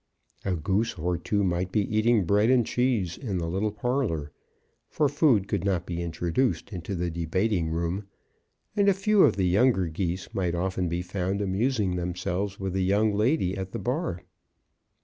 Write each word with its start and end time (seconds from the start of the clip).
A 0.43 0.55
Goose 0.55 0.97
or 0.97 1.15
two 1.15 1.43
might 1.43 1.71
be 1.71 1.81
eating 1.95 2.25
bread 2.25 2.49
and 2.49 2.65
cheese 2.65 3.19
in 3.19 3.37
the 3.37 3.45
little 3.47 3.69
parlour, 3.71 4.31
for 4.89 5.07
food 5.07 5.47
could 5.47 5.63
not 5.63 5.85
be 5.85 6.01
introduced 6.01 6.73
into 6.73 6.95
the 6.95 7.11
debating 7.11 7.69
room; 7.69 8.07
and 8.75 8.89
a 8.89 8.95
few 8.95 9.21
of 9.21 9.35
the 9.35 9.47
younger 9.47 9.85
Geese 9.85 10.33
might 10.33 10.55
often 10.55 10.89
be 10.89 11.03
found 11.03 11.39
amusing 11.39 11.97
themselves 11.97 12.59
with 12.59 12.73
the 12.73 12.83
young 12.83 13.13
lady 13.13 13.55
at 13.55 13.73
the 13.73 13.77
bar. 13.77 14.23